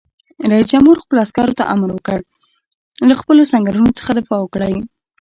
[0.51, 2.19] رئیس جمهور خپلو عسکرو ته امر وکړ؛
[3.09, 4.73] له خپلو سنگرونو څخه دفاع وکړئ!